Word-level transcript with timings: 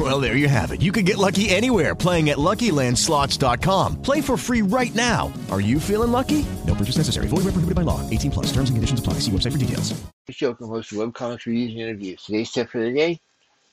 Well, 0.00 0.18
there 0.18 0.34
you 0.34 0.48
have 0.48 0.72
it. 0.72 0.80
You 0.80 0.92
can 0.92 1.04
get 1.04 1.18
lucky 1.18 1.50
anywhere 1.50 1.94
playing 1.94 2.30
at 2.30 2.38
LuckyLandSlots.com. 2.38 4.00
Play 4.00 4.22
for 4.22 4.38
free 4.38 4.62
right 4.62 4.94
now. 4.94 5.30
Are 5.50 5.60
you 5.60 5.78
feeling 5.78 6.10
lucky? 6.10 6.46
No 6.66 6.74
purchase 6.74 6.96
necessary. 6.96 7.26
Void 7.26 7.44
where 7.44 7.52
prohibited 7.52 7.74
by 7.74 7.82
law. 7.82 8.08
18 8.08 8.30
plus. 8.30 8.46
Terms 8.46 8.70
and 8.70 8.78
conditions 8.78 9.00
apply. 9.00 9.18
See 9.20 9.30
website 9.30 9.52
for 9.52 9.58
details. 9.58 9.92
The 10.26 10.32
show 10.32 10.54
can 10.54 10.68
host 10.68 10.92
webcomics 10.92 11.44
reviews 11.44 11.72
and 11.72 11.80
interviews. 11.82 12.24
Today's 12.24 12.50
tip 12.50 12.70
for 12.70 12.78
the 12.78 12.90
day: 12.90 13.20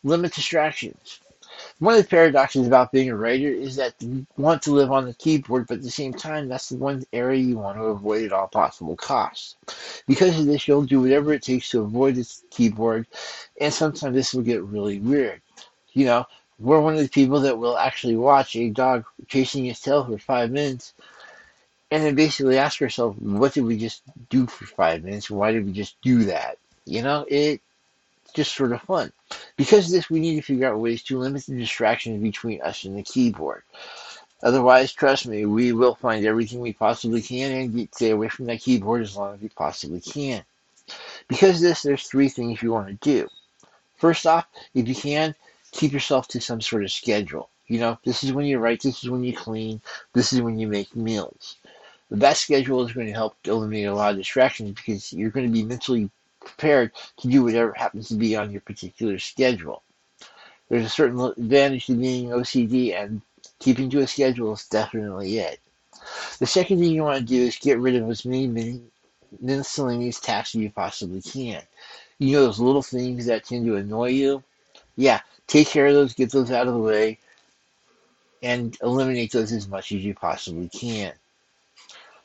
limit 0.04 0.34
distractions. 0.34 1.22
One 1.80 1.96
of 1.96 2.02
the 2.02 2.10
paradoxes 2.10 2.68
about 2.68 2.92
being 2.92 3.10
a 3.10 3.16
writer 3.16 3.48
is 3.48 3.78
that 3.78 3.94
you 4.00 4.28
want 4.36 4.62
to 4.64 4.74
live 4.74 4.92
on 4.92 5.06
the 5.06 5.14
keyboard, 5.14 5.68
but 5.68 5.78
at 5.78 5.84
the 5.84 5.90
same 5.90 6.14
time, 6.14 6.50
that's 6.50 6.68
the 6.68 6.76
one 6.76 7.06
area 7.14 7.40
you 7.40 7.58
want 7.58 7.78
to 7.78 7.84
avoid 7.84 8.26
at 8.26 8.34
all 8.34 8.48
possible 8.48 8.98
costs. 8.98 9.56
Because 10.08 10.38
of 10.38 10.46
this, 10.46 10.68
you'll 10.68 10.84
do 10.84 11.00
whatever 11.00 11.32
it 11.32 11.42
takes 11.42 11.70
to 11.70 11.82
avoid 11.82 12.16
the 12.16 12.30
keyboard, 12.52 13.08
and 13.62 13.74
sometimes 13.74 14.14
this 14.14 14.34
will 14.34 14.44
get 14.44 14.62
really 14.64 15.00
weird. 15.00 15.42
You 15.98 16.06
know, 16.06 16.28
we're 16.60 16.80
one 16.80 16.94
of 16.94 17.00
the 17.00 17.10
people 17.10 17.40
that 17.40 17.58
will 17.58 17.76
actually 17.76 18.18
watch 18.18 18.56
a 18.56 18.70
dog 18.70 19.06
chasing 19.28 19.66
his 19.66 19.80
tail 19.80 20.06
for 20.06 20.20
five 20.20 20.52
minutes 20.52 20.94
and 21.90 22.04
then 22.04 22.14
basically 22.14 22.60
ask 22.60 22.80
ourselves, 22.84 23.18
what 23.20 23.56
did 23.56 23.64
we 23.64 23.80
just 23.80 24.04
do 24.30 24.46
for 24.46 24.68
five 24.68 25.04
minutes? 25.04 25.32
Why 25.32 25.52
did 25.52 25.66
we 25.66 25.72
just 25.72 26.00
do 26.04 26.26
that? 26.26 26.60
You 26.86 27.02
know, 27.02 27.26
it's 27.28 27.64
just 28.36 28.54
sort 28.54 28.74
of 28.74 28.82
fun. 28.84 29.12
Because 29.56 29.88
of 29.88 29.92
this, 29.92 30.08
we 30.08 30.20
need 30.20 30.36
to 30.36 30.44
figure 30.44 30.68
out 30.68 30.80
ways 30.80 31.02
to 31.06 31.18
limit 31.18 31.48
the 31.48 31.58
distractions 31.58 32.22
between 32.22 32.62
us 32.62 32.84
and 32.84 32.96
the 32.96 33.02
keyboard. 33.02 33.64
Otherwise, 34.44 34.94
trust 34.94 35.26
me, 35.26 35.48
we 35.48 35.72
will 35.72 35.96
find 35.96 36.28
everything 36.28 36.60
we 36.60 36.74
possibly 36.74 37.24
can 37.24 37.52
and 37.52 37.76
get, 37.76 37.96
stay 37.96 38.12
away 38.12 38.30
from 38.30 38.46
that 38.46 38.62
keyboard 38.62 39.02
as 39.02 39.18
long 39.18 39.34
as 39.34 39.42
we 39.42 39.50
possibly 39.50 40.00
can. 40.00 40.44
Because 41.28 41.56
of 41.56 41.62
this, 41.62 41.82
there's 41.82 42.04
three 42.04 42.30
things 42.30 42.62
you 42.62 42.72
want 42.72 42.88
to 42.88 42.94
do. 42.94 43.28
First 43.96 44.28
off, 44.28 44.46
if 44.76 44.88
you 44.88 44.94
can, 44.94 45.34
keep 45.78 45.94
yourself 45.94 46.28
to 46.28 46.42
some 46.42 46.60
sort 46.60 46.84
of 46.84 46.92
schedule. 46.92 47.50
You 47.68 47.80
know, 47.80 48.00
this 48.04 48.24
is 48.24 48.34
when 48.34 48.46
you 48.46 48.58
write, 48.58 48.82
this 48.82 49.04
is 49.04 49.10
when 49.10 49.24
you 49.24 49.36
clean, 49.36 49.80
this 50.14 50.34
is 50.34 50.42
when 50.42 50.58
you 50.58 50.68
make 50.68 50.96
meals. 50.96 51.58
That 52.10 52.38
schedule 52.38 52.84
is 52.84 52.94
going 52.94 53.08
to 53.08 53.14
help 53.14 53.36
eliminate 53.44 53.86
a 53.86 53.94
lot 53.94 54.12
of 54.12 54.18
distractions 54.18 54.72
because 54.72 55.14
you're 55.14 55.30
going 55.30 55.46
to 55.46 55.52
be 55.52 55.64
mentally 55.64 56.10
prepared 56.40 56.94
to 57.18 57.28
do 57.28 57.44
whatever 57.44 57.74
happens 57.74 58.08
to 58.08 58.16
be 58.16 58.36
on 58.36 58.52
your 58.52 58.62
particular 58.62 59.20
schedule. 59.20 59.84
There's 60.68 60.86
a 60.86 60.90
certain 60.90 61.20
advantage 61.20 61.86
to 61.86 61.96
being 61.96 62.30
OCD, 62.30 63.00
and 63.00 63.22
keeping 63.60 63.90
to 63.92 64.00
a 64.00 64.08
schedule 64.08 64.54
is 64.54 64.66
definitely 64.66 65.38
it. 65.38 65.60
The 66.40 66.48
second 66.48 66.80
thing 66.80 66.92
you 66.92 67.04
want 67.04 67.20
to 67.20 67.24
do 67.24 67.44
is 67.44 67.58
get 67.58 67.80
rid 67.80 67.96
of 67.96 68.10
as 68.10 68.26
many 68.26 68.82
miscellaneous 69.40 70.20
tasks 70.20 70.56
as 70.56 70.62
you 70.62 70.72
possibly 70.72 71.22
can. 71.22 71.62
You 72.18 72.32
know 72.32 72.46
those 72.46 72.60
little 72.60 72.82
things 72.82 73.28
that 73.28 73.46
tend 73.46 73.66
to 73.68 73.76
annoy 73.76 74.10
you? 74.10 74.44
Yeah, 74.98 75.22
take 75.46 75.68
care 75.68 75.88
of 75.88 75.94
those, 75.94 76.14
get 76.14 76.32
those 76.32 76.52
out 76.52 76.68
of 76.68 76.74
the 76.74 76.80
way, 76.80 77.20
and 78.42 78.76
eliminate 78.82 79.32
those 79.32 79.52
as 79.52 79.68
much 79.68 79.92
as 79.92 80.04
you 80.04 80.14
possibly 80.14 80.68
can. 80.70 81.14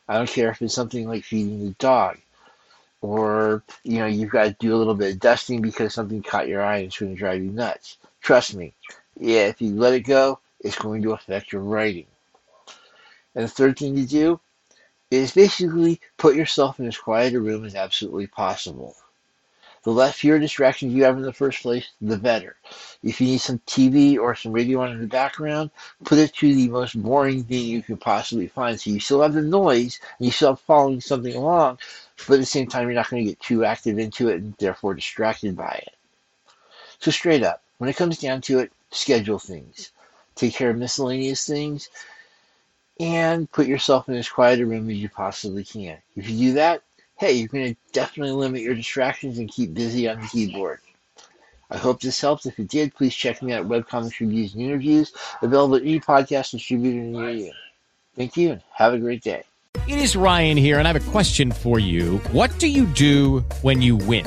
I 0.08 0.16
don't 0.16 0.28
care 0.28 0.50
if 0.50 0.60
it's 0.60 0.74
something 0.74 1.06
like 1.06 1.22
feeding 1.22 1.64
the 1.64 1.70
dog, 1.78 2.18
or 3.02 3.62
you 3.84 3.98
know 3.98 4.06
you've 4.06 4.30
got 4.30 4.44
to 4.44 4.56
do 4.58 4.74
a 4.74 4.78
little 4.78 4.94
bit 4.94 5.12
of 5.12 5.20
dusting 5.20 5.60
because 5.60 5.94
something 5.94 6.22
caught 6.22 6.48
your 6.48 6.62
eye 6.62 6.78
and 6.78 6.86
it's 6.86 6.98
going 6.98 7.12
to 7.12 7.18
drive 7.18 7.42
you 7.42 7.50
nuts. 7.50 7.98
Trust 8.20 8.54
me, 8.54 8.74
yeah, 9.20 9.46
if 9.46 9.60
you 9.60 9.74
let 9.74 9.92
it 9.92 10.00
go, 10.00 10.40
it's 10.60 10.78
going 10.78 11.02
to 11.02 11.12
affect 11.12 11.52
your 11.52 11.62
writing. 11.62 12.06
And 13.34 13.44
the 13.44 13.48
third 13.48 13.78
thing 13.78 13.96
to 13.96 14.06
do 14.06 14.40
is 15.10 15.32
basically 15.32 16.00
put 16.16 16.36
yourself 16.36 16.80
in 16.80 16.86
as 16.86 16.96
quiet 16.96 17.34
a 17.34 17.40
room 17.40 17.64
as 17.64 17.74
absolutely 17.74 18.26
possible. 18.26 18.96
The 19.82 19.90
less 19.90 20.14
fewer 20.14 20.38
distractions 20.38 20.94
you 20.94 21.02
have 21.04 21.16
in 21.16 21.22
the 21.22 21.32
first 21.32 21.62
place, 21.62 21.90
the 22.00 22.16
better. 22.16 22.56
If 23.02 23.20
you 23.20 23.26
need 23.26 23.40
some 23.40 23.58
TV 23.66 24.16
or 24.16 24.36
some 24.36 24.52
radio 24.52 24.80
on 24.80 24.92
in 24.92 25.00
the 25.00 25.08
background, 25.08 25.70
put 26.04 26.18
it 26.18 26.34
to 26.36 26.54
the 26.54 26.68
most 26.68 27.00
boring 27.02 27.42
thing 27.42 27.64
you 27.64 27.82
can 27.82 27.96
possibly 27.96 28.46
find. 28.46 28.80
So 28.80 28.90
you 28.90 29.00
still 29.00 29.22
have 29.22 29.34
the 29.34 29.42
noise 29.42 29.98
and 30.18 30.26
you 30.26 30.30
still 30.32 30.50
have 30.50 30.60
following 30.60 31.00
something 31.00 31.34
along, 31.34 31.78
but 32.28 32.34
at 32.34 32.40
the 32.40 32.46
same 32.46 32.68
time, 32.68 32.84
you're 32.84 32.94
not 32.94 33.10
going 33.10 33.24
to 33.24 33.30
get 33.30 33.40
too 33.40 33.64
active 33.64 33.98
into 33.98 34.28
it 34.28 34.36
and 34.36 34.54
therefore 34.58 34.94
distracted 34.94 35.56
by 35.56 35.82
it. 35.82 35.96
So 37.00 37.10
straight 37.10 37.42
up, 37.42 37.60
when 37.78 37.90
it 37.90 37.96
comes 37.96 38.18
down 38.18 38.40
to 38.42 38.60
it, 38.60 38.72
schedule 38.92 39.40
things. 39.40 39.90
Take 40.36 40.54
care 40.54 40.70
of 40.70 40.76
miscellaneous 40.76 41.44
things 41.44 41.90
and 43.00 43.50
put 43.50 43.66
yourself 43.66 44.08
in 44.08 44.14
as 44.14 44.28
quiet 44.28 44.60
a 44.60 44.66
room 44.66 44.88
as 44.88 44.96
you 44.96 45.08
possibly 45.08 45.64
can. 45.64 45.98
If 46.14 46.30
you 46.30 46.38
do 46.38 46.52
that, 46.52 46.82
hey, 47.22 47.34
you're 47.34 47.46
going 47.46 47.72
to 47.72 47.80
definitely 47.92 48.32
limit 48.32 48.62
your 48.62 48.74
distractions 48.74 49.38
and 49.38 49.48
keep 49.48 49.72
busy 49.72 50.08
on 50.08 50.20
the 50.20 50.26
keyboard. 50.26 50.80
I 51.70 51.76
hope 51.76 52.00
this 52.00 52.20
helps. 52.20 52.46
If 52.46 52.58
it 52.58 52.66
did, 52.66 52.92
please 52.96 53.14
check 53.14 53.40
me 53.42 53.52
out 53.52 53.60
at 53.60 53.68
Webcomics 53.68 54.18
Reviews 54.18 54.54
and 54.54 54.64
Interviews, 54.64 55.12
available 55.40 55.76
at 55.76 55.82
any 55.82 56.00
podcast 56.00 56.50
distributor 56.50 56.98
near 56.98 57.30
you. 57.30 57.52
Thank 58.16 58.36
you, 58.36 58.50
and 58.50 58.62
have 58.74 58.92
a 58.92 58.98
great 58.98 59.22
day. 59.22 59.44
It 59.86 60.00
is 60.00 60.16
Ryan 60.16 60.56
here, 60.56 60.80
and 60.80 60.88
I 60.88 60.92
have 60.92 61.08
a 61.08 61.10
question 61.12 61.52
for 61.52 61.78
you. 61.78 62.18
What 62.32 62.58
do 62.58 62.66
you 62.66 62.86
do 62.86 63.38
when 63.62 63.80
you 63.80 63.94
win? 63.94 64.26